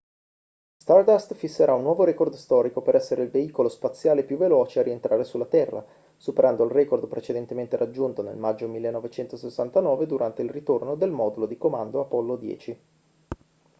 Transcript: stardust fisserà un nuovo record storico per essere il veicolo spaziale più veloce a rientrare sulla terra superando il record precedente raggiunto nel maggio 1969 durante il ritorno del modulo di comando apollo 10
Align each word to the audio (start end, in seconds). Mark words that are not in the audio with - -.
stardust 0.77 1.35
fisserà 1.35 1.75
un 1.75 1.83
nuovo 1.83 2.03
record 2.05 2.33
storico 2.33 2.81
per 2.81 2.95
essere 2.95 3.21
il 3.21 3.29
veicolo 3.29 3.69
spaziale 3.69 4.23
più 4.23 4.35
veloce 4.35 4.79
a 4.79 4.81
rientrare 4.81 5.23
sulla 5.23 5.45
terra 5.45 5.85
superando 6.17 6.63
il 6.63 6.71
record 6.71 7.05
precedente 7.07 7.77
raggiunto 7.77 8.23
nel 8.23 8.35
maggio 8.35 8.67
1969 8.67 10.07
durante 10.07 10.41
il 10.41 10.49
ritorno 10.49 10.95
del 10.95 11.11
modulo 11.11 11.45
di 11.45 11.55
comando 11.59 11.99
apollo 11.99 12.35
10 12.35 12.79